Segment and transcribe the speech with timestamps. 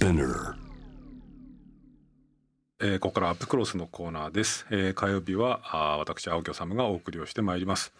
[0.00, 0.54] Spinner
[2.82, 7.92] えー、ここからアップクロスのコーナーです、えー、火曜日はあ私青木治がお送りをしてまいります、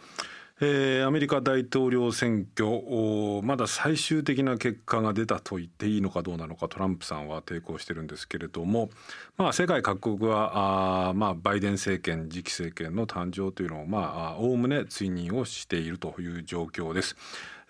[0.63, 8.89] えー、アメリカ大統領選挙まだ最終的な結果が出たと言っていいのかどうなのかトランプさんは抵抗してるんですけれども
[9.37, 17.17] まあ世界各国はあまあバイデン政権次期政権の誕生というのをまあおおむね追認をしているという状況です。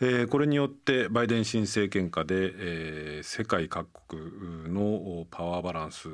[0.02, 6.08] えーこれによってバイデン新政権下で、えー世界各国のパワーバランス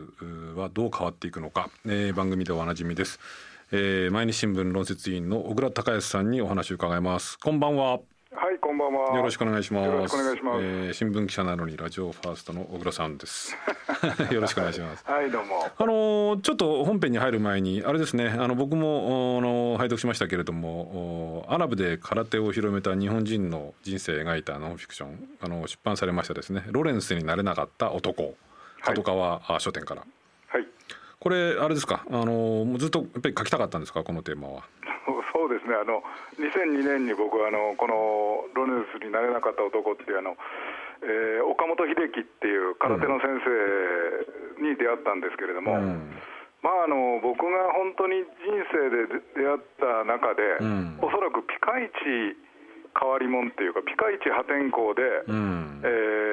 [0.57, 3.21] はどう変わっていくのか、えー番組でおなじみです、
[3.71, 7.39] えー毎日新聞論説委員の小倉隆康さんにお話を伺います。
[7.39, 8.16] こんばんは。
[8.39, 9.17] はい、こんばんは。
[9.17, 13.57] よろしくお願いしますよろしくお願いしますえー新聞記者なのにラジオファーストの小倉さんです
[14.31, 15.65] よろしくお願いしますはい、どうも。
[15.77, 28.35] あのちょっと本編に入る前にあれですねあの僕もあの拝読しましたけれどもおアラブで空手を広めた日本人の人生を描いたノンフィクションあの出版されましたですね「ロレンスになれなかった男」
[28.85, 30.03] 角川あ書店から。
[30.49, 30.67] はい。
[31.19, 32.27] これあれですかあの
[32.65, 34.63] もうずっとやっぱり書きたかったんですかこのテーマは？
[35.07, 35.16] そ う
[35.67, 35.77] ですね。
[35.77, 36.03] あの
[36.39, 40.37] 2002年に僕はあのこのロネスになれなかった男っていうあの、
[41.03, 46.15] えー岡本秀樹っていう空手の先生に出会ったんですけれども、うん
[46.63, 52.37] まああの僕が本当に人生で出会った中で、うんおそらくピカイチ
[52.99, 55.03] 変わり者っていうかピカイチ破天荒で。
[55.27, 56.27] うんえー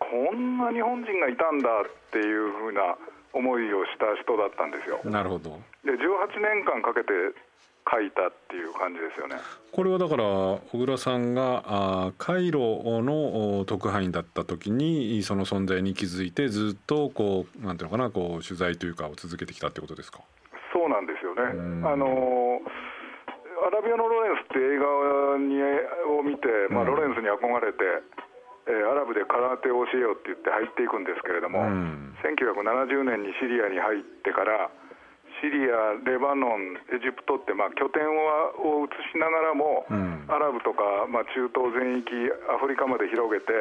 [0.00, 2.96] こんな日本人がいたんだっていうふうな
[3.32, 5.00] 思いをした人だったんですよ。
[5.04, 7.12] なるほどで18年間かけて
[7.90, 9.36] 書いたっていう感じですよね。
[9.72, 12.60] これはだから小倉さんがあーカイロ
[13.02, 20.20] のお特派員だった時にその存在に気づいてずっとこうなんていうのかなこう取材というかを続けてきたってことですか？
[20.72, 21.42] そうなんですよね。
[21.82, 22.60] んあの
[23.66, 25.60] アラビアのロレンスって映画に
[26.18, 27.84] を見て、まあ、うんロレンスに憧れて、
[28.66, 34.70] えーアラブで空手を教えようって言って入っていくんですけれども、うん1970年にシリアに入ってから
[35.44, 40.24] シリア、レバノン、エジプトって、まあ、拠点はを移しながらも、うん。
[40.32, 42.08] アラブとか、まあ、中東全域
[42.48, 43.52] アフリカまで広げて、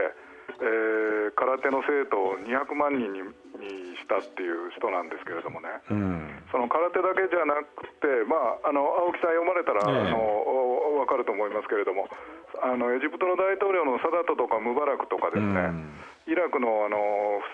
[0.63, 3.19] えー空手の生徒を200万人に
[3.57, 5.67] にしたっていう人なんですけれどもね。
[5.89, 6.43] うん。
[6.51, 10.07] その空手だけじゃなくて、まあ、あの青木さん読まれたら、ええ。
[10.07, 12.07] あのお分かると思いますけれども
[12.61, 15.89] あのエジプトの大統領のサダトとかムバラクとかですね、うん
[16.27, 16.97] イラクのあの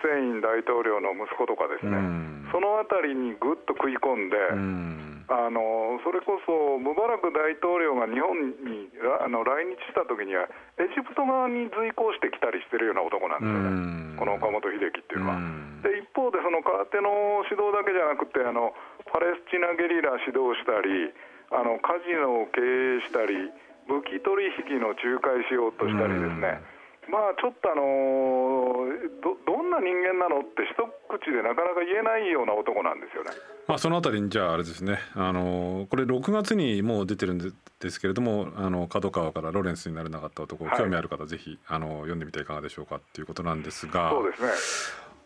[0.02, 2.50] フセイン大統領の息子とかですね、うん。
[2.52, 5.26] そのあたりにぐっと食い込んで、うん。
[5.30, 8.34] あのそれこそムバラク大統領が日本
[8.66, 10.50] にらあの来日した時には
[10.82, 14.18] エジプト側に随行してきたりしてるような男なんですよね、うん。
[14.18, 15.38] この岡本秀樹っていうのは。
[15.38, 15.82] うん。
[15.86, 18.74] で一方でその空手の指導だけじゃなくてあの
[19.10, 21.14] パレスチナゲリラ指導したり
[21.54, 23.54] あのカジノを経営したり
[23.90, 24.34] 武器取
[24.70, 26.62] 引の仲介しようとしたりですね、
[27.10, 28.86] まあちょっとあの
[29.22, 30.78] どどんな人間なのって一
[31.10, 33.32] 口でなかなか言えないような男なんですよね。
[33.68, 35.00] まあそのあたりにじゃああれですね。
[35.16, 40.78] あのこれ6月にもう出てるんでですけれどもあの角川からロレンスになれなかった男、はい。
[40.78, 44.12] 興味ある方ぜひあの読んでみてはいかがでしょうかっていうことなんですが。
[44.12, 44.50] そうですね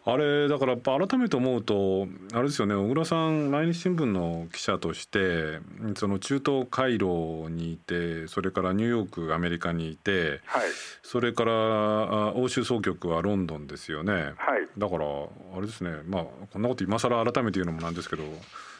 [0.06, 5.60] あれだから改めて思うとあれですよね小倉さん毎日新聞の記者として
[5.96, 10.64] その中東カイロにいてそれからニューヨークアメリカにいてはい
[11.04, 14.34] それからあ欧州総局はロンドンですよね。
[14.38, 18.24] はいだからあれですねまあこんなこと今更改めて言うのもなんですけど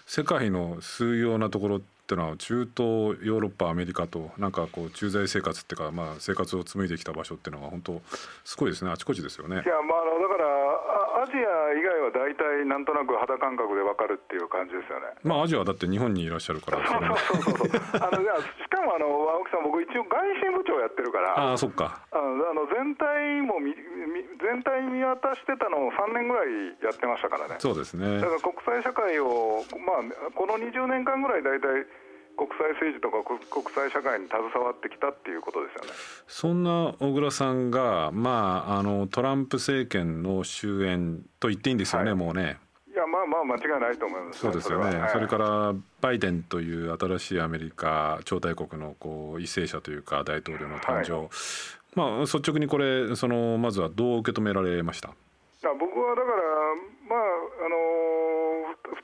[0.06, 2.80] 世界の数要なところってのは中東
[3.26, 8.02] ヨーロッパアメリカとなんかこう駐在生活っていうかまあ生活を紡いできた場所っていうのが本当
[8.44, 9.58] すごいですねあちこちですよねい。
[9.60, 15.16] やまああのだからあアジア以外は大体なんとなく肌感覚でわかるっていう感じですよね。
[15.24, 22.04] まあアジアはだって日本にいらっしゃるからそれもそうそうそうあのしかもあの青木さん僕一応外信部長やってるからああそっか。
[22.12, 27.56] あの全体も見見全体見渡してたのを3年ぐらいやってましたからね。
[27.60, 28.20] そうですね。
[28.20, 31.88] だから国際社会を、まあ、この20年間ぐらい大体
[32.36, 35.92] 国際政治とか国国際社会に携わってきたっていうことですよね。
[36.28, 42.16] そんな小倉さんがまああのトランプ政権の終焉と言っていいんですよね、はい。
[42.16, 42.60] もうね。
[42.92, 44.98] いやまあまあ間違いないと思いますそうですよね。
[45.00, 45.10] は。
[45.10, 51.28] それからバイデンという新しいアメリカ超大国のこう為政者というか大統領の誕生、
[51.96, 55.10] まあ率直にこれそのまずはどう受け止められました？
[55.10, 55.12] い
[55.66, 56.38] や僕はだから、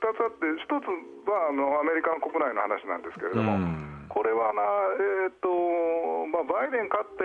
[0.00, 0.88] 2つあって、1つ
[1.28, 4.08] はあのアメリカの国内の話なんですけれども、うん。
[4.08, 4.64] これはな、
[4.98, 7.22] えーとまあ、バイデン勝って、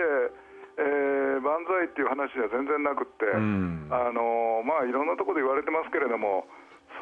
[0.78, 3.88] えー万歳っていう話じゃ全然なくって、ん。
[3.90, 6.46] あのまあ、いろんなところで言われてますけれども、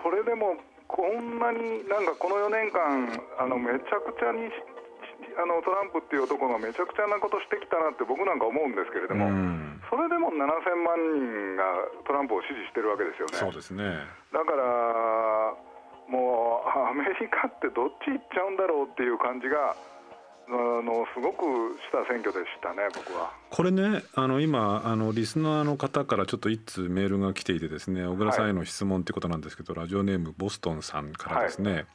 [0.02, 0.56] それでも
[0.86, 4.50] こんなになんかこの4年間、あのめちゃくちゃに
[5.36, 9.30] あのトランプっていう男がめちゃくちゃなことしてきたなって僕なんか思うんですけれども、
[9.90, 11.64] それでも7000万人が
[12.06, 13.38] トランプを支持してるわけですよね。
[13.38, 13.98] そうですね
[14.32, 15.54] だから
[16.08, 19.74] もうアメリカってどっち行っちゃうんだろうっていう感じが
[20.46, 21.44] あのすごく
[21.80, 23.32] した選挙でしたね、僕は。
[23.50, 31.72] これね、あの今あのリスナーの方からちょっと一通メールが来ていてですね、小倉さんへの質問ということなんですけど、はい、ラジオネームボストンさんからですね。
[31.72, 31.86] はい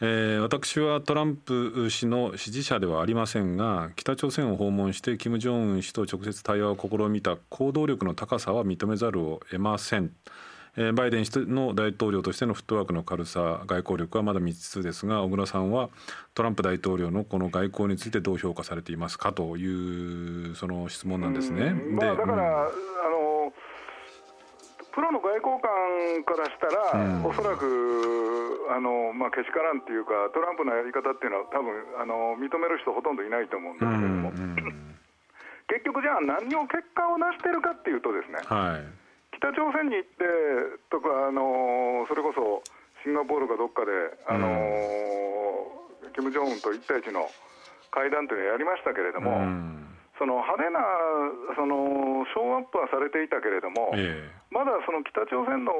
[0.00, 10.12] えー、私はトランプ氏の支持者ではありませんが北朝鮮を訪問して金正恩氏と直接対話を試みた行動力の高さは認めざるを得ません。
[10.76, 15.88] えバイデン氏の大統領としてのフットワークの軽さ外交力はまだ未知数ですが小倉さんは
[16.34, 21.72] トランプ大統領のこの外交についてどう評価されていますかというその質問なんですね。
[21.72, 22.68] まあ、だから、うん、あの
[24.98, 34.34] プロの外交官からしたら、うん、おそらくあの、まあ、けしからんっていうかトランプのやり方っていうのは多分あの認める人ほとんどいないと思うんですけれども、
[35.70, 38.82] 結局じゃあ何を結果を出してるかっていうとですね、はい。
[39.38, 40.26] 北朝鮮に行って
[40.90, 42.66] とか、あのそれこそ
[43.06, 43.94] シンガポールかどっかで、
[44.26, 47.30] あのー、金正恩と1対1の
[47.94, 49.77] 会談というのをやりましたけれども、うん、
[50.18, 50.82] その派手な
[51.54, 55.72] そのショーアップはされていたけれども、えー、まだその北朝鮮の、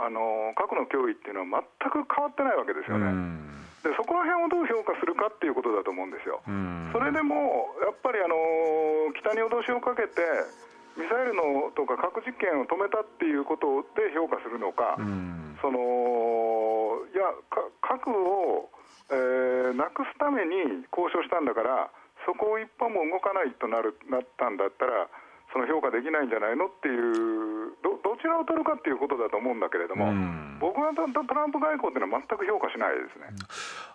[0.00, 3.06] あの核の脅威っていうのは全く変わってないわけですよね。
[3.06, 3.52] うん
[3.82, 6.38] でそこら辺をどう評価するかっていうことだと思うんですよ。
[6.94, 8.38] それでもやっぱりあの
[9.18, 10.22] 北に脅しをかけて
[10.94, 17.26] ミサイルのとか核実験を止めたっていうことで評価するのか、うん、そのいや
[17.82, 18.70] 核を、
[19.10, 21.90] えー、なくすために交渉したんだから
[22.26, 25.08] そこを一歩も動かないとなるなったんだったら
[25.52, 33.36] その評価できないんじゃないのっていうどどちらを取るかっていうことだと思うんだけれども、うん、僕はトランプ外交っていうのは全く評価しないですね。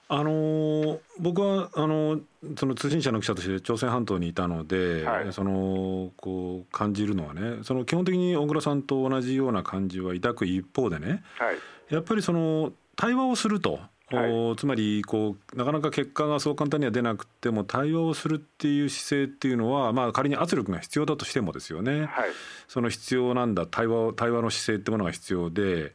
[0.10, 2.22] あのー、僕はあの
[2.56, 11.58] その通信社の記者として朝鮮半島にいたので、はい、そのこう感じるのはねその基本的に小倉さんと同じような感じは抱く一方でね、はい、
[11.94, 13.80] やっぱりその対話をすると。
[14.10, 22.30] はい、つまりこうなかなか結果がそう簡単には出なくても対話をするっていう姿勢っていうのは、まあ、仮に圧力が必要だとしてもですよね、はい、
[22.70, 25.92] その必要なんだ対話対話の姿勢ってものが必要で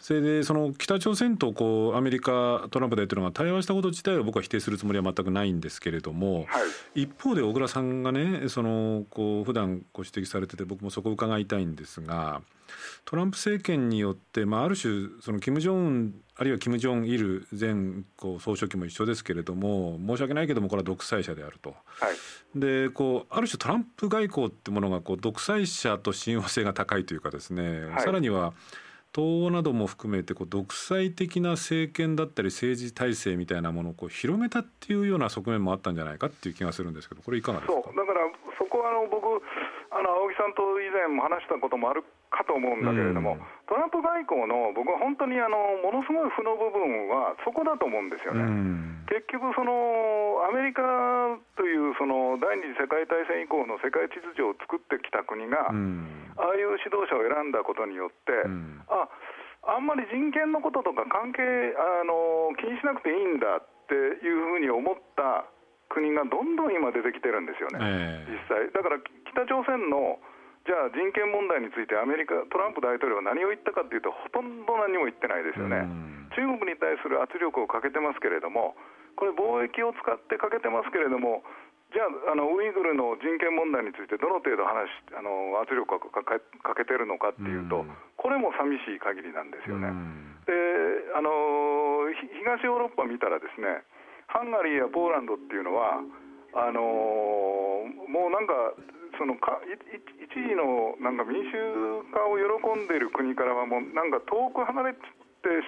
[0.00, 6.60] それでその北朝鮮とこうアメリカトランプ大統領が対話したこと自体は僕は否定するつもりは全くないんですけれども、は
[6.96, 12.42] い、一方で小倉さんがねそのこう普段ご指摘されてて僕もそこを伺いたいんですが。
[13.04, 21.76] トランプ政権によって、まあ、ある種その金正恩あるいは金正日前こう総書記も一緒ですけれども申し訳ないけどもこれは独裁者であると。
[21.86, 28.54] はい、でこうある種トランプ外交ってものがこう独裁者と親和性が高いというかですね、はい、さらには
[29.14, 37.74] 東欧なども含めてこう独裁的な政権だったり政治体制みたいなものをこう広めたっていうような側面もあったんじゃないかっていう気がするんですけどこれいかがですか？
[37.76, 37.94] だから
[38.58, 39.40] そこはあの僕
[39.92, 42.00] あの青木さんと以前も話したこともある
[42.32, 48.40] かと思うんだけれども、うん、トランプ外交の僕は本当にあのものすごい負の部分はそこだと思うんですよね。
[48.40, 50.80] うん、結局そのアメリカ
[51.60, 56.08] というその第二次世界大戦以降の世界秩序を作ってきた国が、うん、
[56.40, 58.32] ああいう指導者を選んだことによって、
[58.88, 59.12] あ
[59.62, 61.44] あんまり人権のこととか関係
[61.76, 63.94] あの気にしなくていいんだって
[64.24, 65.44] いうふうに思った
[65.92, 68.72] 国がどんどん今出てきてるんですよね、えー、実際。
[68.72, 68.96] だから
[69.28, 70.16] 北朝鮮の
[70.64, 75.84] じゃあ人権問題についてアメリカトランプ大統領は何を言ったかというとほとんど何も言ってないですよね、
[76.38, 78.78] 中国に対する圧力をかけてますけれども
[79.18, 81.42] これ貿易を使ってかけてますけれども
[81.90, 87.84] じゃああのウイグルの人権問題についてどの程度話あの圧力をかけてるのかっていうと、
[88.16, 89.92] これも寂しい限りなんですよね。
[90.48, 90.56] で
[91.12, 92.08] あの
[92.40, 93.84] 東ヨーロッパ見たらですね
[94.32, 96.00] ハンガリーやポーランドっていうのは
[96.56, 96.80] あの
[98.08, 98.72] もうなんか
[99.20, 101.52] そのか一時のなんか民主
[102.16, 105.00] 化を喜んでいる国からはもうなんか遠く離れて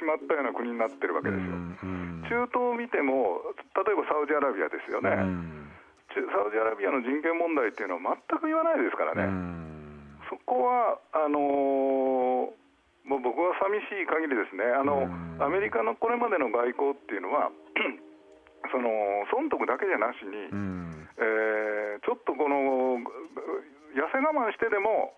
[0.01, 1.53] しまったような国になってるわけですよ。
[2.25, 5.13] 中東を見ても例えばサウジアラビアですよね。
[6.15, 9.29] サウジアラビアの人権問題っていうのは全く言わないですからね。
[10.31, 12.65] そこはあのー
[13.05, 15.05] もう僕は寂しい限りですね、あの
[15.37, 17.53] アメリカのこれまでの外交っていうのは、
[18.71, 18.89] その
[19.31, 20.49] 損得だけじゃなしに、
[21.19, 23.01] えー、ちょっとこの
[23.95, 25.15] 痩せ我慢してでも、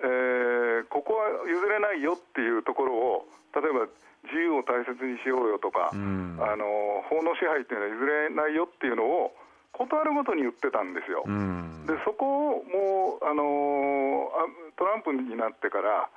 [0.00, 3.86] えー、ここは譲れないよっていうところを例えば
[4.26, 6.66] 自由を大切にしようよとか、うん、あの
[7.08, 9.32] 法の支配っていうのは譲れないよっていうのを
[9.72, 11.22] 断るごとに言ってたんですよ。
[11.26, 14.32] うん、でそこをもうあの
[14.76, 16.08] トランプになってから、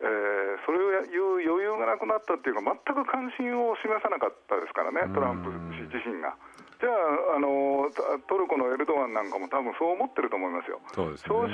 [0.00, 6.32] えー、それを言う余裕がなくなったっていうか全く関心を示さなかったですからねトランプ氏自身が。
[6.80, 7.92] じゃああの
[8.24, 10.80] トルコのエルドアンなんかも多分そう思ってると思いますよ。
[10.96, 11.52] そうですね、少々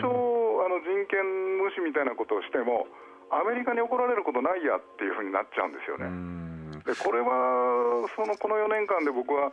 [0.62, 2.86] あの人権無視みたいなことをしても
[3.34, 6.06] アメリカに怒られることないやっていうふうになっちゃうんですよね。
[6.86, 9.50] でこれはそのこの4年間で僕は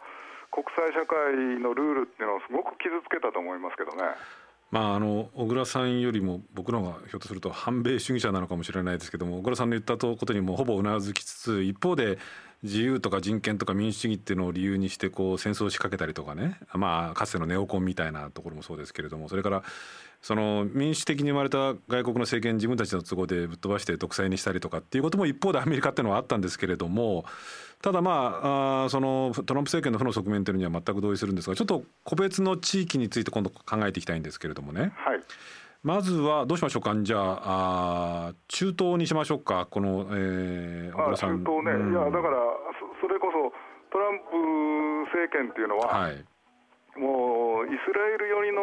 [0.53, 4.13] 国際社会のルールっていうのをすごく傷つけたと思いますけどね。
[4.73, 12.17] まあ、あの小倉さんよりも僕の方がひょっとすると反米主義者なのかもしれないですけども小倉さんの言ったことにもほぼうなずきつつ一方で
[12.63, 19.63] 自由とか人権とか民主主義っていうのを理由にしてこう戦争を仕掛けたりとかね、まあ、かつてのネオコンみたいなところもそうですけれどもそれから
[20.23, 27.25] その民主的に生まれた外国の政権自分たちの都合でぶっ飛ばして独裁にしたりとかっていうことも一方でアメリカっていうのはあったんですけれども
[27.83, 34.93] ただまああそのトランプ政権の負の側面というのには全く同意するんですがちょっと個別の地域について今度考えていきたいんですけれどもね。
[34.95, 35.19] はい。
[35.83, 36.95] まずはどうしましょうか。
[37.01, 39.67] じゃああ中東にしましょうか。
[39.69, 42.37] この、えー、あ中東ね、うん、いやだから
[43.01, 43.51] それこそ
[43.91, 44.37] トランプ
[45.11, 46.25] 政権っていうのは、はい、
[46.97, 48.61] もうイスラエル寄りの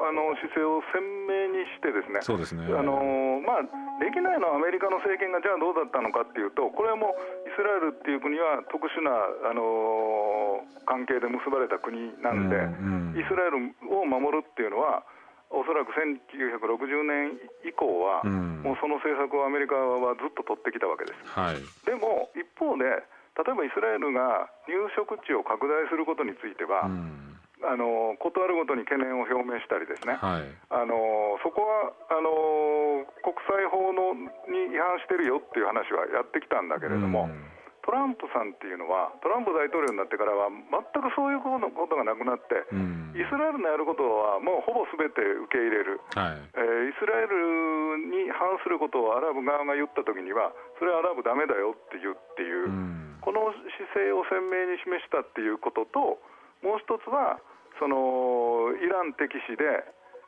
[0.00, 2.64] あの姿勢を鮮明にしてですね、そうですね。
[2.72, 3.68] あのまあ、
[4.00, 9.12] できないのはアメリカの政権がじゃあどうだったのかっていうと、これはもうイスラエルっていう国は特殊な、
[9.44, 15.04] あの関係で結ばれた国なんで、うんうん、イスラエルを守るっていうのは、
[15.52, 17.36] おそらく1960年
[17.68, 21.20] 以降は、うん、もうその政策をアメリカはずっと取ってきたわけです。
[21.28, 23.04] はい、でも一方で
[23.36, 27.29] 例えばイスラエルが入植地を拡大することについては、うん
[27.62, 34.16] あのことあるごとに懸念を表明したりですね、はい、あのそこはあの国際法の
[34.48, 37.36] に違反してるよっていう話はやってきたんだけれども、うん、
[37.84, 56.20] トランプさんっていうのはトランプ大統領になってからは全くそういうことがなくなって、うん、イスラエルのやることはもうほぼすべて受け入れる、はい、えー、イスラエルに反することをアラブ側が言ったときにはそれはアラブだめだよって言うっていう、うん、この姿勢を鮮明に示したっていうことと
[56.62, 57.40] もう一つは
[57.80, 59.64] そのイラン敵視で、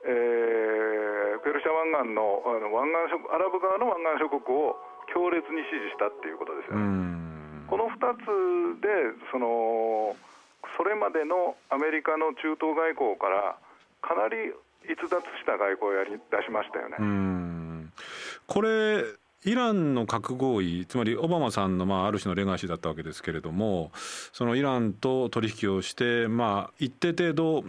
[0.09, 4.81] えー、ペルシャ湾岸のあの湾岸諸アラブ側の湾岸諸国を
[5.13, 7.13] 強烈に支持したっていうことですよね。
[7.69, 8.89] この2つで
[9.31, 10.17] その
[10.77, 13.61] それまでのアメリカの中東外交から
[14.01, 14.57] かなり
[14.89, 16.97] 逸脱した外交をやり出しましたよね。
[18.49, 19.05] これ
[19.45, 23.91] イランの核合意つまりオバマさんのまあある種のレガシーだったわけですけれども
[24.33, 27.65] そのイランと取引をしてまあ一定程度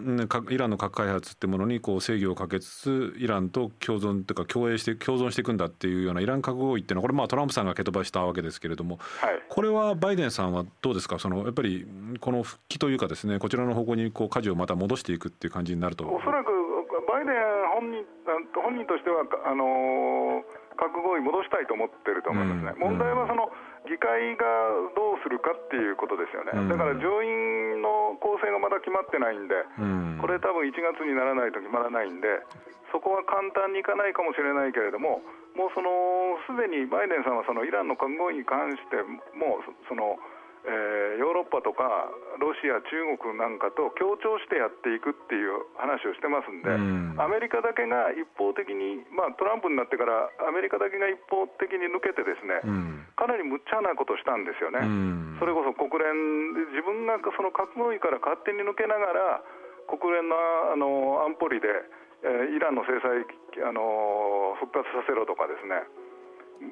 [0.50, 11.18] イランの核開発ってものにこう制御をかけつつイランと共存というか共栄して共存していくんだっていうようなイラン核合意っていうのはこれまあトランプさんが蹴飛ばしたわけですけれども、はい、これはバイデンさんはどうですか？
[11.18, 11.88] そのやっぱり
[12.20, 16.50] この復帰というかですねこちらの方向にこう舵をまた戻していくっていう感じになるとおそらく
[17.08, 17.36] バイデン
[17.74, 18.04] 本人
[18.62, 23.52] 本人としてはあのー核合意戻したいと思ってると思いますね、問題はその
[23.86, 24.46] 議会が
[24.96, 29.56] どうするかっていうことですよね、だから上院の構成がまだ決まってないんで、
[30.22, 32.42] これ、多分1月にならないと決まらないんで、
[32.94, 35.26] そこは簡単にいかないかもしれないけれども、
[35.58, 35.90] もうその
[36.46, 39.02] すでにバイデンさんはそのイランの核合意に関して、
[39.34, 40.18] もうその、
[40.64, 42.08] えー、ヨーロッパとか
[42.40, 59.44] ロシア、中国なんかと協調してやっていくっていう話をしてますんで、うん、アメリカだけが一方的に、まあ、トランプになってからアメリカだけが一方的に抜けてですね、うん、かなりむっちゃなことしたんですよね、うん、それこそ国連で自分がその核合意から勝手に抜けながら
[59.92, 60.40] 国連の
[60.72, 61.68] あの安保理で、
[62.24, 63.28] えー、イランの制裁
[63.68, 65.84] あの復活させろとかですね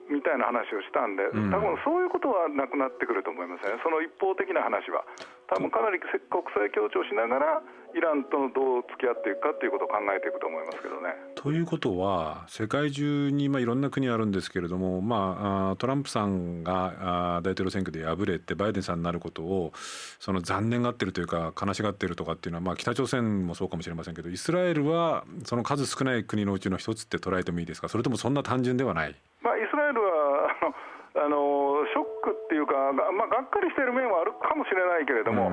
[0.09, 5.03] みたいな話をしたんで、多分そういうことはなくなってくると思いますね、その一方的な話は。
[5.51, 6.09] 多分かなり国
[6.55, 7.61] 際協調しながら、
[7.93, 11.13] イランとどう付き合っていくかということを考えていくと思いますけどね。
[11.35, 19.73] ということは、世界中にまあいろんな国あるんですけれども、まあ、トランプさんが大統領選挙で敗れて、バイデンさんになることを、
[20.19, 29.15] その残念がってるというか、悲しがってるとかっていうのは、まあ、北朝鮮もそうかもしれませんけど、イスラエルはその数少ない国のうちの一つって捉えてもいいですか、それともそんな単純ではない？
[29.41, 30.71] まあ、イスラエルは
[31.17, 35.51] あのショックっていうか、まあ、がっかりしている面はあるかもしれないけれども、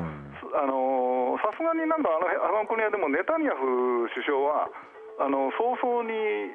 [1.42, 4.70] さすがになんだあのあの国はでもネタニヤフ首相は
[5.20, 6.14] あの早々に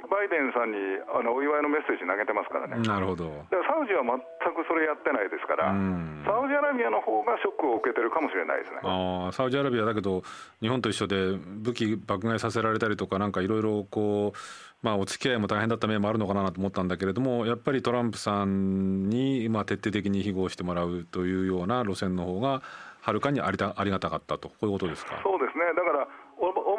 [0.09, 0.77] バイデンさんに
[1.11, 2.79] あのお祝いのメッセージ投げてますからね。
[2.87, 3.27] なるほど。
[3.51, 4.15] だからサウジは全
[4.55, 5.75] くそれやってないですから、
[6.23, 8.79] サウジアラビアの方がショックを受けてるかもしれないですね。
[8.83, 10.23] あサウジアラビアだけど
[10.61, 14.37] 日本と一緒で武器爆買いさせられたりとかなんかいろいろこう。
[14.83, 22.61] まあ、お付き合いも大変だった面もあるのかなと思ったんだけれどもやっぱりトランプさんにまあ徹底的に非合してもらうというような路線の方が
[22.99, 25.21] はるかにありたありがたかったとこういうことですか？
[25.23, 26.05] そうですねだから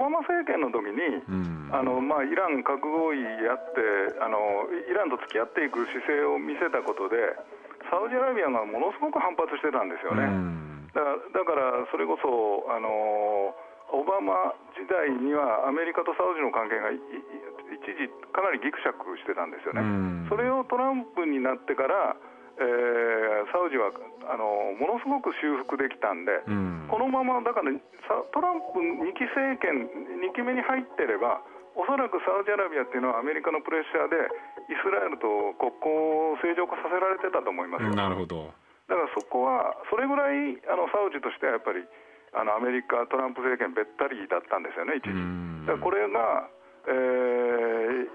[0.04, 7.16] オバマ政権の時に、うん、あのまあ、イラン核合意やってあのイランと付き合っていく姿勢を見せたことで
[7.88, 10.28] サウジアラビアがものすごく反発してたんですよね。
[10.28, 10.92] うん。
[10.92, 11.00] だ
[11.32, 13.56] だからそれこそあの
[13.96, 17.00] オバマ時代にはアメリカとサウジの関係が一
[17.96, 22.16] 時かなりぎくしゃくしてたんですよね、それをトランプになってから、
[22.54, 23.90] えー、サウジは
[24.30, 27.70] あのものすごく修復できたんで、ん、このままだから
[28.30, 29.90] トランプ2期政権、
[30.22, 31.42] 2期目に入ってれば、
[31.74, 34.14] おそらくサウジアラビアっていうのはアメリカのプレッシャーで
[34.70, 38.54] イスラエルと国交を正常化させられてたと思いますなるほど。
[38.86, 41.82] だからそこはそれぐらいあのサウジとしてはやっぱり
[42.34, 45.14] あのアメリカ、トランプ政権べったりだったんですよね、一時。
[45.66, 46.50] だからこれが、
[46.86, 48.10] えー、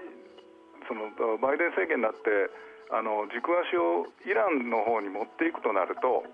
[0.88, 2.52] そのバイデン政権になって
[2.90, 6.26] あの軸足をイランの方に持っていくとなると、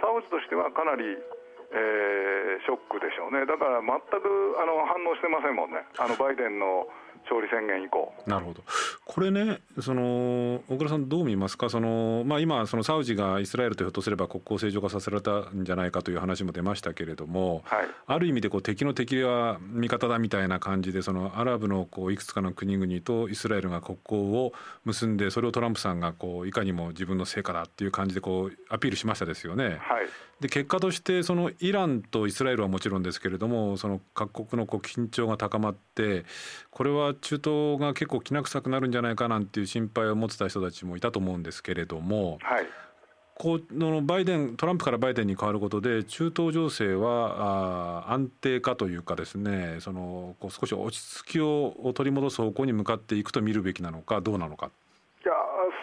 [0.00, 4.28] サウジとしてはかなり、えー、ショックでしょうね、だから全く
[4.60, 6.86] あの反応してませんもんね、あのバイデンの
[7.24, 8.12] 勝利宣言以降。
[8.26, 8.62] なるほど
[9.04, 11.68] これねその小倉さんどう見ますか？
[11.68, 24.52] その、まあ、今そのサウジがイスラエルとひょっとすれば国交正常化させられたんじゃないかという話も出ましたけれども、はい、ある意味でこう敵の敵は味方だみたいな感じでそのアラブのこういくつかの国々とイスラエルが国交を
[24.84, 29.78] 結んでそれをトランプさんがこういかにも自分の成果だっていう感じでこうアピールしましたですよね。
[29.80, 30.06] はい、
[30.40, 36.24] で結果としてそのイランとイスラエルはもちろんですけれどもその各国のこう緊張が高まって
[36.70, 42.66] これは中東が結構きな臭くなるんじゃないかなんていう心配を持ってた人たちもいたと思うんですけれども、はい、
[43.34, 54.70] このバイデントランプからバイデンに変わることで中東情勢はあ安定化というかですねそのこう少し落ち着きを取り戻す方向に向かっていくと見るべきなのかどうなのか。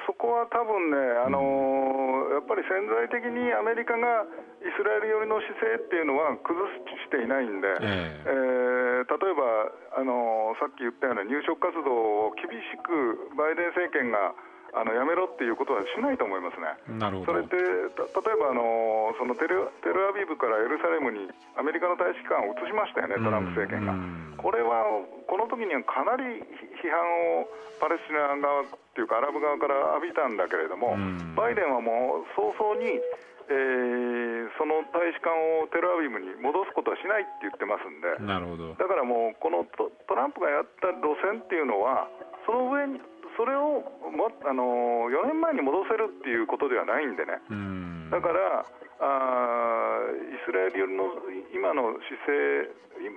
[0.05, 4.25] そこは多分ね、あのーうん、やっぱり潜在的にアメリカが
[4.62, 14.33] イスラエル寄りの姿勢っていうのは崩していないんで、えー、えー、例えば、あのー、さっき言ったような入植活動を厳しくバイデン政権が
[14.74, 17.00] あのやめろっていうことはしないと思いますね。
[17.00, 17.34] なるほど。
[17.34, 21.28] それって例えばあのそのテルテルアビブからエルサレムに
[21.60, 23.94] アメリカの大使館を移しましたよね、トランプ政権が。
[24.40, 24.88] これは
[25.28, 26.24] この時にはかなり
[26.80, 26.98] 批判
[27.44, 27.48] を
[27.80, 30.96] パレスチナ側っていうかアラブ側から浴びたんだけれども、
[31.36, 33.00] バイデンはもう早々に
[33.51, 35.27] えー、その大使館
[35.60, 38.72] をテルアビブに戻すことはしないって言ってますんで、なるほど。
[38.79, 42.07] だからもう、このトランプがやった路線っていうのは、
[42.48, 43.03] その上に
[43.37, 47.39] それをもあの4年前に戻せるっていうことではないんでね、
[48.11, 48.65] だから
[49.01, 51.09] あイスラエルの
[51.53, 52.70] 今の姿勢、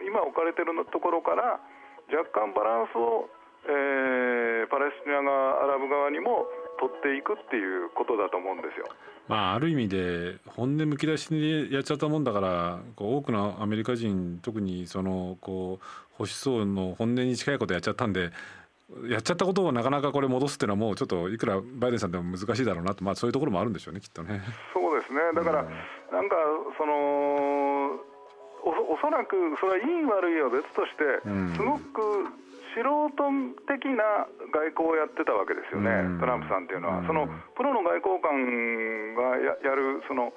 [0.06, 1.60] 今置かれてるところから、
[2.08, 3.28] 若干バランスを、
[3.68, 6.48] えー、パレスチナ側、アラブ側にも
[6.80, 8.88] 取っていくっていうことだと思うんですよ。
[9.28, 15.84] まあ、ある意味で本音むき出しにやっちゃったもんだからこう多くのアメリカ人特にそのこう
[16.16, 18.32] 保守層の本音に近いことやっちゃったんで
[19.08, 24.42] やっちゃったことをなかなかこれ戻すっていうのはもうちょっといくらバイデンさんでも難しいだろうなと、まあ、そういうところもあるんでしょうねきっとね。
[24.72, 25.68] そうですねだから、うん、
[26.12, 26.36] なんか
[26.76, 26.94] その
[28.64, 31.20] おおそらくそれはいい悪いは別として、
[31.56, 32.24] すごく
[32.72, 37.04] 素人的な外交をやってたわけですよね、うん、トランプさんっていうのは。
[37.06, 40.32] そのプロの外交官がややるその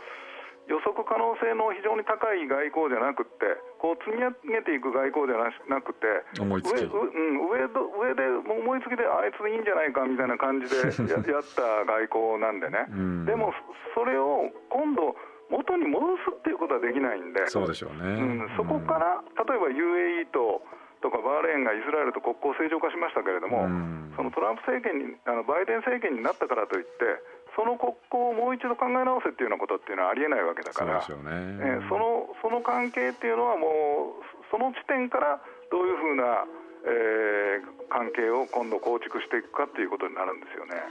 [0.67, 6.83] 予測可能性の非常に高い外交じゃなくて、こう積み上げていく外交じゃなくて、思いつき。
[6.83, 10.75] 上,、うん、上上で思いつきで、あいついいんじゃないかみたいな感じで
[11.07, 13.55] ややった外交なんでね、うん、でも
[13.95, 15.15] それを今度、
[15.49, 20.61] 元に戻すっていうことはできないんで、そうでしょうね、うん、そこから、例えば UAE と
[21.01, 27.21] とかバーレーンがイスラエルと国交正常化しましたけれども、うん、そのトランプ政権にあのバイデン政権になったからといって、
[27.57, 36.45] その国交をもう一度考え直せっていうようなことっていうのはありえないわけだから、そ、ねえー、そのその関係っていうのはもうその地点からどういうふうな、
[36.85, 40.81] えー、関係を今度構築していくかっていうことになるんですよね。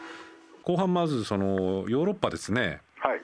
[0.66, 2.82] 後半まずそのヨーロッパですね。
[2.98, 3.22] はい。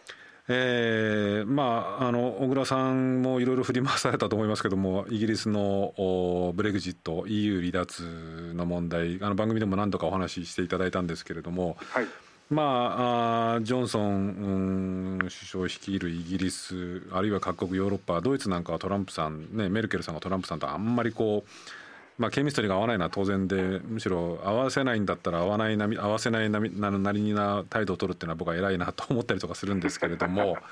[0.54, 12.06] えー、まああの小倉さんもいろいろ振り回されたと思いますけどもイギリスのブレグジット EU 離脱の問題あの番組でも何度かお話ししていただいたんですけれども、はい、
[12.50, 21.81] まあ、ジョンソン、うん、首相率いるイギリスあるいは各国ヨーロッパドイツなんかはトランプさん、ね、メルケルさんがトランプさんとあんまりこう
[22.18, 30.56] まあ、ケミストリーが合わないのは当然でむしろ合わせないんだったら合わないな合わせないななりにな態度を取るっていうのは僕は偉いなと思ったりとかするんですけれども。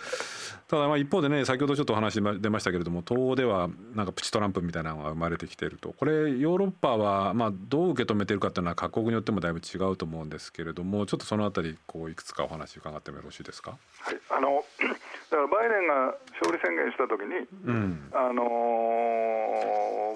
[0.68, 5.92] ただまあ一方でね先ほどちょっとお話出ましたけれども東欧ではなんかプチトランプみたいなのが生まれてきていると。
[5.92, 13.72] これヨーロッパはまあどう受け止めてるかっていうのは各国によってもだいぶ違うと思うんですけれどもちょっとそのあたりこういくつかお話伺ってもよろしいですか？
[14.02, 14.62] はい、あの
[15.30, 18.46] だからバイデンが勝利宣言したときに、うん、あのー、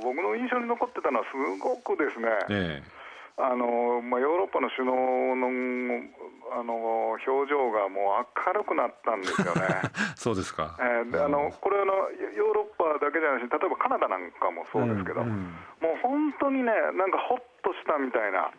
[0.04, 5.48] 僕の印象に残ってたのは、すごくですね、ええ、あのまあ、ヨーロッパの首脳の
[6.52, 9.66] あの表情がもう明るくなったんですよね。
[10.14, 11.94] そうですか、えー、であのこれあの
[12.36, 15.34] ヨーロッパだけじゃないし例えばカナダなんかもそうですけど、うんうん、
[15.80, 18.50] もう本当にねなんかほっとしたみたいな。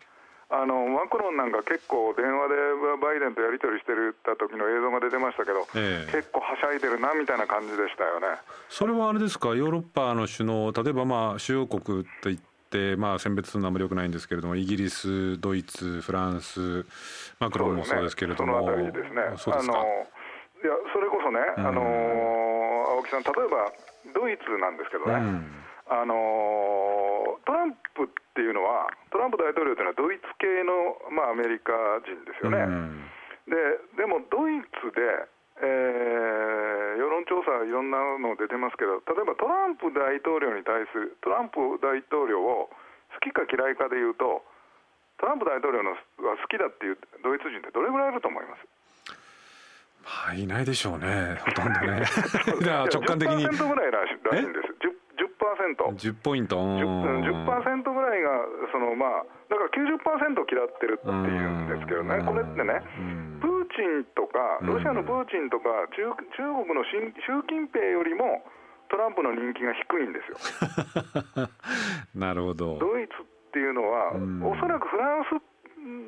[0.49, 2.55] あのマクロンなんか結構電話で
[3.01, 8.27] バイデンとやり取りしてるた時の映像が出てましたけど、えー、結構はしゃいでるなみたいな感じでしたよね。
[8.69, 9.49] それはあれですか？
[9.55, 12.37] ヨーロッパの首脳例えばまあ主要国といっ
[12.69, 16.85] て、まあ、選別するのはあまりよくないんですけれどもイギリスドイツフランス
[17.39, 18.61] マクロンもそうですけれども。
[18.65, 19.21] そ、ね,、のですね。
[19.37, 19.73] そうですか。
[19.73, 19.83] あの
[20.63, 21.81] いやそれこそね、うん、あの
[22.97, 23.71] 青木さん例えば
[24.13, 25.45] ドイツなんですけどね、うん、
[25.87, 31.71] あのトランプっていうのはトランプ大統領というのはドイツ系の、まあ、アメリカ
[32.01, 33.05] 人ですよね、うん、
[33.45, 44.43] ででもドイツでえー、世論調査いろんなの出てますけど例えばトランプ大統領に対するトランプ大統領を好きか嫌いかでいうと
[45.15, 48.67] トランプ大統領のが好きだっていうドイツ人ってどれぐらいいると思います？
[50.03, 52.03] まあいないでしょうねほとんどね。
[52.91, 53.47] 直感的に。
[53.47, 54.94] 10%ぐらいらしいんです
[55.55, 56.57] 10%, 10ポイント。
[56.57, 58.29] 10%, 10%ぐらいが
[58.71, 62.23] そのまあだから90%嫌ってるっていうんですけどね。
[62.23, 62.81] これってね
[63.41, 66.99] プーチンとかロシアのプーチンとか中中国の習
[67.47, 68.43] 近平よりも
[68.89, 71.47] トランプの人気が低いんですよ。
[72.15, 72.79] なるほど。
[72.79, 74.13] ドイツっていうのは
[74.43, 75.33] おそらくフランス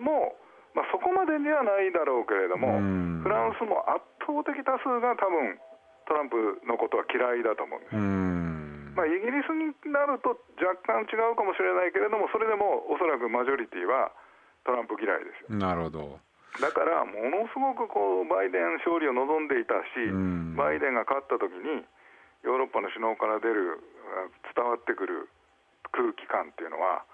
[0.01, 0.35] も
[0.77, 2.77] まあ、そこまでにはないだろうけれども、
[3.25, 5.57] フランスも圧倒的多数が多分
[6.05, 8.46] トランプのことは嫌いだと思うんです。
[8.97, 14.09] まあ、イギリスになると若干違うかもしれないけれどもそれでもおそらくマジョリティは
[14.65, 15.53] トランプ嫌いですよ。
[15.53, 16.17] なるほど
[16.57, 20.09] だからものすごくこうバイデン勝利を望んでいたし、
[20.57, 21.85] バイデンが勝った時に
[22.41, 23.77] ヨーロッパの首脳から出る
[24.57, 25.29] 伝わってくる
[25.93, 27.05] 空気感っていうのは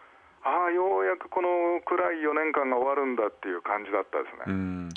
[0.48, 4.88] ああようやくこの暗い4年間が終わるんだっていう感じだったですね。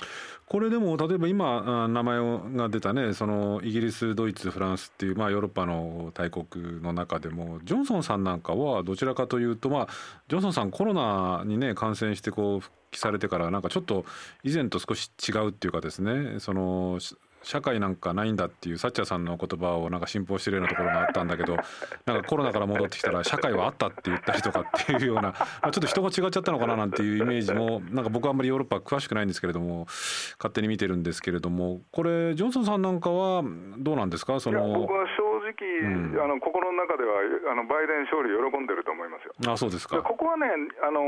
[0.46, 2.18] これでも例えば今名前
[2.54, 9.88] が出たねそのイギリスドイツフランスっていう、まあ、ヨーロッパの大国の中でもジョンソンさんなんかはどちらかというと、まあ、
[10.28, 14.04] ジョンソンさんコロナにね感染してこう復帰されてからなんかちょっと
[14.44, 17.00] 以前と少し違うっていうかですねその
[17.46, 21.56] 社会なんかないんだっていうサッチャーさんの言葉をなんか信奉してるようなところがあったんだけど
[22.04, 33.44] なんかコロナから戻ってきたら社会はあったって言ったりとかっていうような、まあ、ちょっと人が違っちゃったのかななんていうイメージもなんか僕はあんまりヨーロッパ詳しくないんですけれども勝手に見てるんですけれどもこれジョンソンさんなんかは
[33.78, 34.40] どうなんですか？
[34.40, 35.22] その僕は正
[35.54, 37.20] 直、うん、あの心の中では
[37.52, 39.52] あのバイデン勝利喜んでると思いますよ。
[39.52, 40.02] あそうですか。
[40.02, 40.48] ここはね
[40.82, 41.00] あの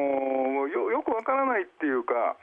[0.69, 2.37] よよくわからないっていうか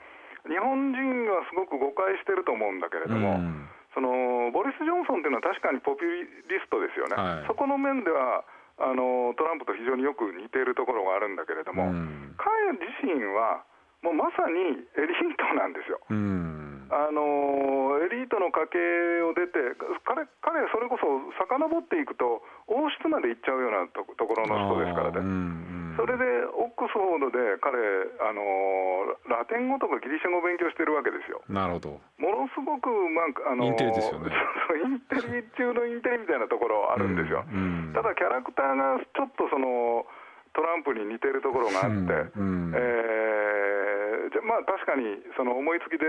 [0.46, 8.44] 日本人はすごく誤解してると思うんだけれども、うんそのボリス・ジョンソンというのは確かにポピュリストですよね、はい、そこの面では
[8.76, 13.64] あのトランプと非常によく似ているところがあるんだけれども、うん、彼自身は
[14.04, 15.98] もうまさにエリートなんですよ。
[16.10, 16.86] うん。
[16.92, 18.78] あのエリートの家系
[19.26, 21.08] を出て彼、彼それこそ
[21.40, 25.18] 遡っていくと、王室まで行っちゃうようなとところの人ですからね、
[25.96, 27.76] それでオックスフォードで彼、
[28.20, 31.40] あのラテン語とかギリシャ語を勉強してるわけですよ。
[31.48, 32.00] なるほど。
[32.20, 34.30] ものすごく、まああのインテリですよね。
[34.84, 37.44] インテリ中のインテリみたいなところあるんですよ。
[37.48, 40.06] うんうん、ただ、キャラクターがちょっとその
[40.52, 41.96] トランプに似てるところがあって、
[42.36, 46.04] うんうん、えー、じゃまあ確かにその思いつきで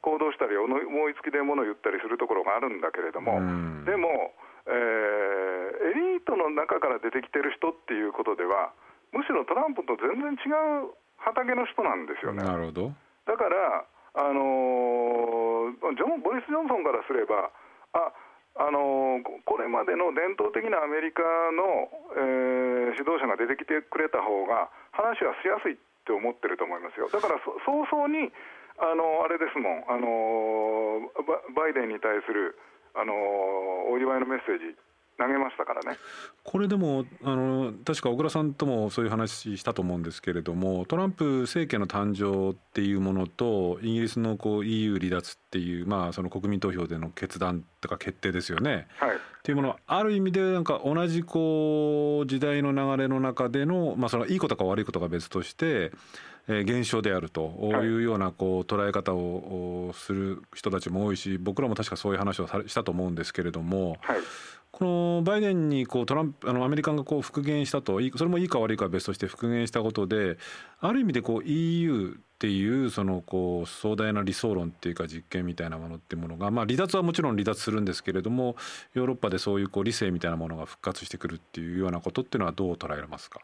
[0.00, 0.70] 行動したり思
[1.08, 3.40] いつきでものを言ったりするところがあるんだけれども、
[3.88, 4.36] でも、
[4.68, 8.72] えー、エリートの中から出てきてる人っていうことでは
[9.16, 10.52] むしろトランプと全然違
[10.84, 12.44] う畑の人なんですよね。
[12.44, 12.92] なるほど。
[13.24, 17.48] だからあのジョンボリス・ジョンソンからすれば
[17.96, 18.12] あ
[18.56, 27.08] あのこれまでの伝統的なアメリカの、えー、指導者が出てきてくれた方が話はしやすいって思ってると思いますよ。
[27.08, 28.32] だから早々に
[28.80, 29.84] あのあれですもん。
[29.88, 31.08] あの
[31.56, 32.56] バイデンに対する
[32.96, 33.12] あの
[33.92, 34.76] お祝いのメッセージ
[35.18, 35.98] 投げましたからね。
[36.44, 48.86] これでもあの確か小倉さんともそういう話したと思うんですけれどもトランプ政権の誕生っていうものとイギリスのこう EU 離脱っていう、まあ、その国民投票での決断とか決定ですよね。
[48.98, 55.92] はい、っていうものはある意味でなんか同じこう時代の流れの中での、まあ、そのいいことか悪いことか別として
[56.48, 57.42] えー、現象であると
[57.82, 57.96] い。
[57.96, 64.18] うようなこう捉え方をする人たちも多いし僕らも確かそういう話をしたと思うんですけれども、はい、
[64.78, 70.36] このバイデンにこうトランプあのアメリカがこう復元したとそれもいいか悪いかは別として復元したことで
[70.80, 78.54] ある意味でこう EU っていうそのこう壮大な理想論っていうか実験みたいなものっていうものが、まあ、離脱はもちろん離脱するんですけれども
[78.92, 83.40] ヨーロッパでそういうこう理性みたいなものが復活してくるっていうようなことっていうのはどう捉えられますか？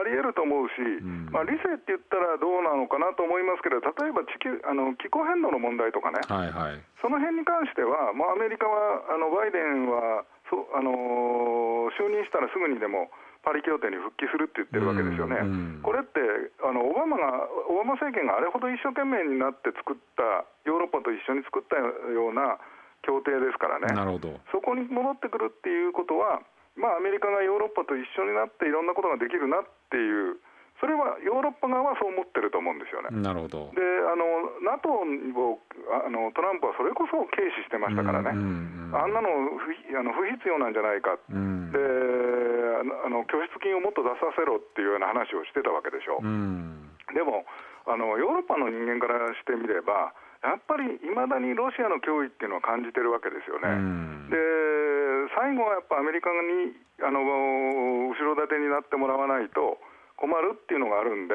[0.00, 1.30] ありり得ると思うし、ん。
[1.30, 6.82] まあ、理性って言ったらどうなのかなと思いますけど、例えば地球あの気候変動の問題とかね、はいはい。
[7.00, 13.10] その辺に関しては、まあ、アメリカはあのバイデンはそ、あのー就任したらすぐにでも
[13.42, 15.36] パリ協定に復帰するって言ってるわけですよね。
[15.42, 15.82] うんうん。
[15.82, 16.20] これって
[16.62, 22.60] あのオバマがオバマ政権があれほど一生懸命になって作ったヨーロッパと一緒に作ったような
[23.02, 23.92] 協定ですからね。
[23.96, 24.36] なるほど。
[24.52, 26.44] そこに戻ってくるっていうことは、
[26.76, 30.38] まあ、アメリカがヨーロッパと一緒になっていろんなことができるなっていう、
[30.80, 33.12] それはヨーロッパ側はそう思ってると思うんですよね。
[33.12, 35.60] なるほどであの NATO を
[35.92, 46.18] あのトランプはそれこそ軽視してましたからね、うんうんあんなの不必あの不必要なんじゃないか、うんであのあの拠出金をもっと出させろっていうような話をしてたわけでしょ。
[46.18, 47.46] うんでも
[47.86, 50.10] あのヨーロッパの人間からしてみれば、
[50.42, 53.76] やっぱりいまだにロシアの脅威っていうのは感じてるわけですようね。
[53.76, 54.36] んで
[55.36, 56.72] 最後はやっぱアメリカに
[57.04, 59.78] あの後ろ盾になってもらわないと
[60.16, 61.34] 困るっていうのがあるんで、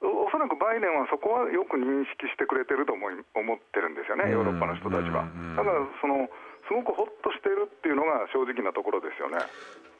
[0.00, 5.56] おおそらくバイデンはそこはよく認識してくれてると思い思ってるんですよね、ヨーロッパの人たちはうん。
[5.56, 6.28] だからその
[6.68, 9.38] すごくほっとしてるっていうのが正直なところですよね。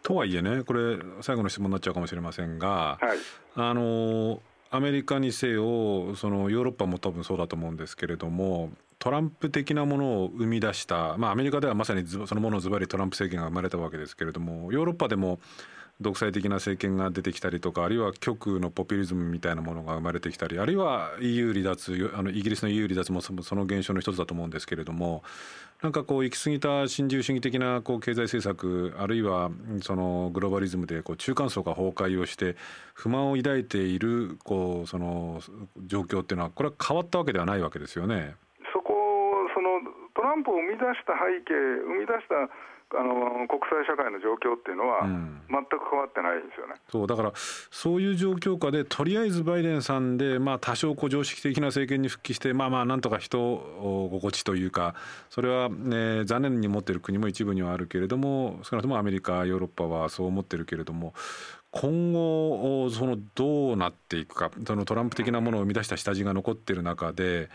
[0.03, 3.19] とはいえねこれ最後の質問になっちゃうかもしれませんが、はい
[3.57, 15.39] あのアメリカにせよそのヨーロッパも多分そうだと思うんですけれどもトランプ的なものを生み出した、まあ、アメリカではまさにそのものをズバリトランプ政権が生まれたわけですけれどもヨーロッパでも
[16.01, 25.23] 独裁的な政権が出てきたりとかあるいは極右のポピュリズムみたいなものが生まれてきたりあるいは EU 離脱あのイギリスの EU 離脱もその現象の一つだと思うんですけれども
[25.83, 29.51] なんかこう行き過ぎた新自由主義的なこう経済政策あるいは
[29.83, 32.57] そのグローバリズムでこう中間層が崩壊をして
[32.93, 35.41] 不満を抱いているこうその
[35.87, 38.35] 状況っていうのはこれは変わったわけではないわけですよね。
[38.73, 38.95] そこ
[39.55, 39.81] その
[40.15, 42.49] トランプを生み出した背景、生み出した
[42.95, 46.75] あの国際社会の状況っていうのは、うん全く変わってないんですよね。
[46.91, 47.33] そうだから
[47.71, 54.95] そういう状況下でとりあえずバイデンさんで、まあ、多少こう常識的な政権に復帰してまあまあなんとか人を心地というか
[55.31, 61.15] それは、ね、残念に思っている国も一部にはあるけれども少なくともアメリカヨーロッパはそう思ってるけれども
[61.71, 67.51] 今後そのどうなっていくかそのトランプ的なものを生み出した下地が残っている中で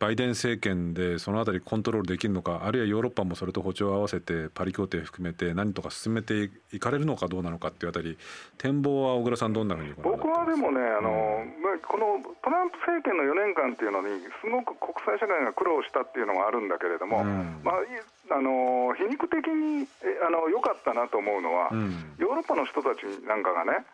[0.00, 8.16] バイデン政権でそのあたりコントロールできるのかあるいはヨーロッパもそれと歩調を合わせてパリ協定含めて何とか進めていかれるのかどうなのかっていうあたり
[8.56, 17.60] 展望は小倉さんどんなふうに僕はでもね、あのまあこのトランプ政権の4年間っていうのに、すごく国際社会が苦労したっていうのがあるんだけれども、うん。
[17.62, 17.86] まあ、い
[18.30, 22.14] あの皮肉的にえあの良かったなと思うのは、うん。
[22.18, 23.84] ヨーロッパの人たちなんかがね、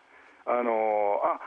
[0.45, 1.39] あのあ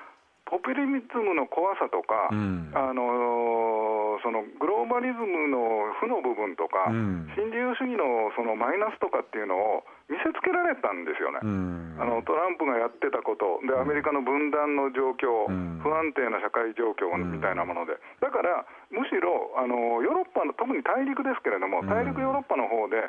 [0.51, 2.75] ポピュリズムの怖さとか、うん。
[2.75, 7.31] あのそのグローバリズムの負の部分とか、うん。
[7.39, 11.39] 新自由主義のそのマイナスとかっていうのを見せつけられたんですよね。
[11.39, 11.97] うん。
[12.03, 15.79] あのトランプがやってたことで、アメリカの分断の状況、うん。
[15.79, 23.07] 不安定な社会状況みたいなもので、だからむしろあのヨーロッパの、特に大陸ですけれども、大陸ヨーロッパの方で、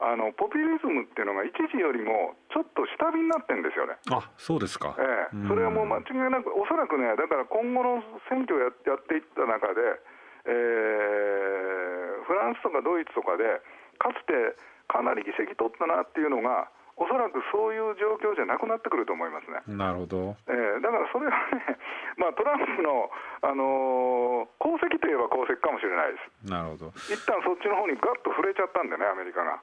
[0.00, 3.98] あのポピュリズムっていうのが一時よりもちょっと下火になってるんですよね。
[4.10, 5.02] あそうですか、え
[5.34, 9.80] え、それはもう間違いなく、おそらくね、だから今後の選挙をややっていった中で、
[10.46, 13.64] えーフランスとかドイツとかで、
[13.96, 14.52] かつて
[14.86, 19.62] かなり議席取ったなっていうのが、おそらくそういう状況じゃなくなってくると思いますね。
[19.70, 21.78] なるほどえーだからそれはね、
[22.18, 23.10] まあ、トランプの、
[23.42, 26.50] あのー功績といえば功績かもしれないです。
[26.50, 29.60] なるほど一旦そっちの方にガッと触れちゃったんでね、アメリカが。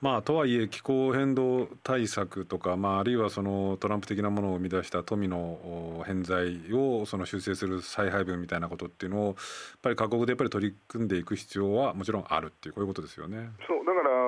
[0.00, 9.34] まあとはいえ気候変動対策とか、まあ、あるいはそのトランプ的なものを生み出した富のお偏在をその修正する再配分みたいなことっていうのをやっ
[9.82, 13.50] ぱり各国でやっぱり取り組んでいく必要はもちろんあるっていうこういうことですよね。
[13.66, 14.27] そうだから今、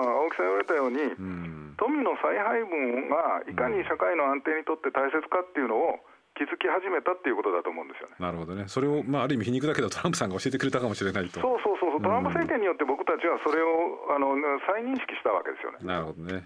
[0.00, 6.04] 青木さん言われたように、うん富の再配分がいかに社会の安定にとって大切かっていうのを
[6.36, 8.20] 気づき始めたっていうことだと思うんですよね。
[8.20, 11.40] なるほどねそれを、まあ、ある意味皮肉だけどトランプさんが教えてくれたかもしれないと。
[11.40, 14.36] そうそうそうそう、トランプ政権によって僕たちはそれをあの
[14.68, 15.78] 再認識したわけですよね。
[15.80, 16.44] なるほどね。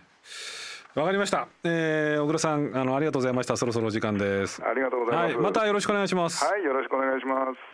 [0.94, 1.48] わかりました。
[1.64, 3.56] えー、小倉さん、あのありがとうございました。
[3.56, 4.62] そろそろお時間です。
[4.62, 5.34] ありがとうございます。
[5.34, 6.44] はい、またよろしくお願いします。
[6.44, 7.73] はい、よろしくお願いします。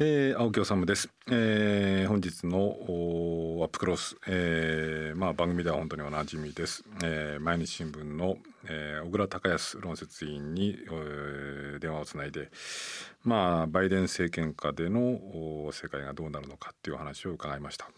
[0.00, 2.76] えー、青木治です、えー、本日の
[3.64, 8.36] アップクロス、えーまあ、番組では本当におなじみです、えー、毎日新聞の、
[8.68, 12.48] えー、小倉隆康論説委員に、えー、電話をつないで、
[13.24, 15.18] まあ、バイデン政権下での
[15.72, 17.88] 世界がどうなるのかっていう話を伺いました。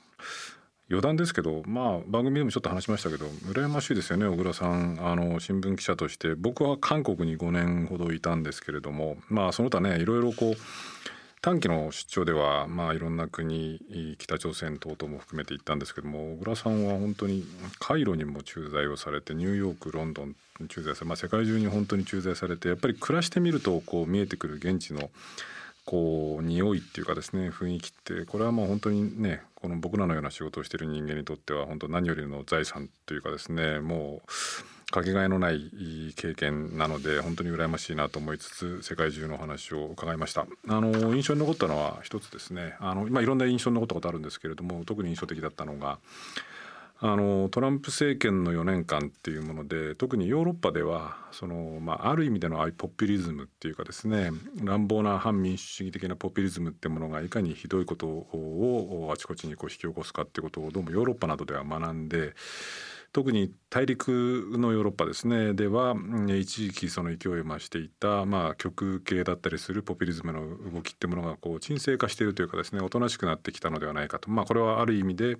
[0.88, 4.98] 余談ですけど、まあ、番組でもちょっと話しましたけど羨ましいですよね小倉さん。
[5.06, 10.54] あの新聞記者として僕は韓国に5年ほどいたんですけれどもまあその他ねいろいろこう
[11.42, 13.80] 短期の出張では、まあ、いろんな国
[14.18, 17.46] 北朝鮮等々も含めて行ったんですけども小倉さんは本当に
[17.78, 20.36] カイロにも駐在をされてニューヨークロンドン
[20.68, 25.10] 駐在され、まあ、世界中に本当に駐在されてやっぱり暮らしてみるとこう見えてくる現地の
[25.86, 34.30] こう匂いっていうかですね雰囲気ってこれはもう本当にねこの僕らのような仕事をしている人間にとっては本当何よりの財産というかですねもう
[34.90, 35.70] かけがえのない
[36.16, 40.46] 経験なので本当に羨ましいなと思いつつ世界中の話を伺いました。
[40.68, 42.76] あの印象に残ったのは一つですね。
[42.80, 45.98] あの、まあ、いろんな印象に残ったことあるんですけれども特に印象的だったのが
[47.02, 54.30] あのトランプ政権の4年間っていうもので特にヨーロッパではその、まあ、ある意味でのポピュリズムっていうかですね
[54.62, 62.34] 乱暴な反民主主義的なポピュリズムってものがいかにひどいことをあちこちにこう引き起こすかっていうことをどうもヨーロッパなどでは学んで
[63.12, 65.96] 特に大陸のヨーロッパですねでは
[66.38, 70.42] 一時期その勢いを増していた、まあ、極系だったりするポピュリズムの
[70.72, 75.38] 動きってものがこう沈静化しているというかですねおとなしくなってきたのではないかと、まあ、これはある意味で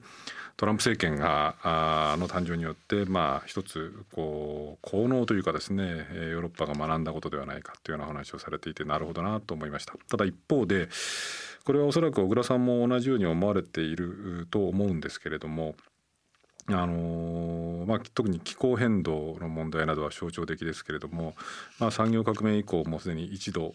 [0.57, 9.95] トランプ政権があの誕生によってまあ一つこう効能というかですねヨーロッパが学んだことではないかというような話をされていてなるほどなと思いました。
[10.09, 10.89] ただ一方で
[11.65, 15.77] これはおそらく小倉さんも同じように思われていると思うんですけれども
[16.67, 21.35] あのまあ、特に気候変動の問題などは象徴的ですけれども、
[21.79, 23.75] まあ、産業革命以降もうすでに1度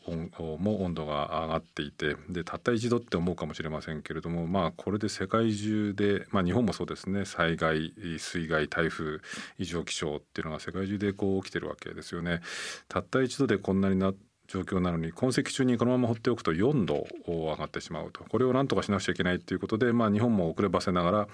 [0.58, 9.20] も温度が上がっていてでたった1度って思うかもしれませんけれども、まあ、これで世界中で、まあ、日本もそうですね災害水害台風
[9.58, 12.41] 異常気象っていうのが世界中でこう起きてるわけですよね。
[12.88, 14.13] たった1度でこんなにな
[14.48, 21.28] 状況なのに今世紀中にこのまま放っておくと4度上がってしまうとこれをなんとかしなくちゃいけないということで、まあ、日本も遅ればせながら、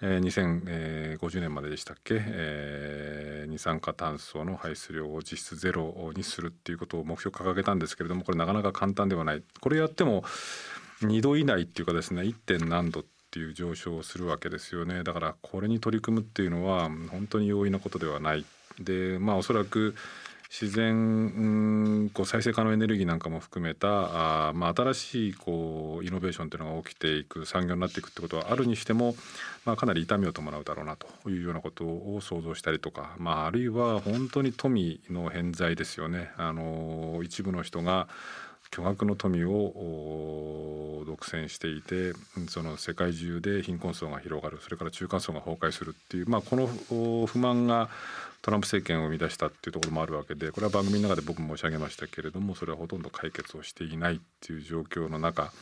[0.00, 9.42] え、2050年まででしたっけ、えー、二酸化炭素の排出量を実質ゼロにするっていうことを目標掲げたんですけれどもこれなかなか簡単ではない。
[9.60, 10.22] これやっても
[11.02, 12.34] 2度以内っていうかですね 1.
[12.34, 15.02] 点何度っていう上昇をするわけですよね。
[15.02, 18.44] だからこれに取り組むっていうのは本当に容易なことではない。
[18.78, 19.96] でまあおそらく
[20.50, 29.14] 自然こう再生可能エネルギーなんかも含めたあ、まあ、新しいこうイノベーションというのが起きていく産業になっていくってことはあるにしても、
[29.66, 36.30] まあ、かなり痛みを伴うだろうなというようなことを想像したりとか、まあ、あるいは本当に富の偏在ですよね。
[36.38, 38.08] あの一部の人が
[38.70, 42.12] 巨額の富を独占していて
[42.48, 47.88] その世界中で貧困層が広がるそれから中間層が崩壊するっていう、まあ、この不満が
[48.42, 55.52] トランプ政権を生み出したっていうところもあるわけでこれは番組の中で僕も申し上げましたけれどもそれはほとんど解決をしていないっていう状況の中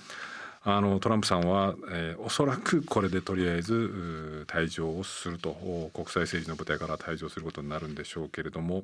[0.69, 5.53] あのトランプさんは、えー、おそらくこれでとりあえず退場をすると
[5.95, 8.83] 国際政治の舞台から退場することになるんでしょうけれども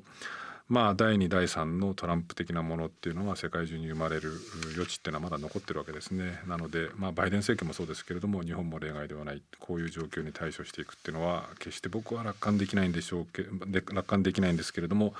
[0.69, 4.31] まあ第2第3のトランプ的なものっていうのは世界中に生まれる
[4.75, 6.39] 余地っていうのはまだ残ってるわけですね。
[6.47, 13.45] なので、まあ、バイデン政権もそうですけれども日本も例外ではないこういう状況に対処していくっていうのは決して僕は楽観できないんでしょうけ
[13.93, 15.13] 楽観できないんですけれども、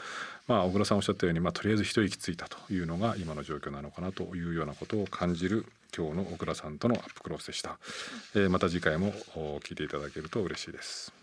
[0.47, 7.77] まあ、小倉さんおっしゃったように、まあ、とりあえず一息ついたというのが今の状況なのかなというようなことを感じる今日の小倉さんとのアップクロスでした、
[8.33, 9.11] えー、また次回も
[9.63, 11.22] 聞いていただけると嬉しいです。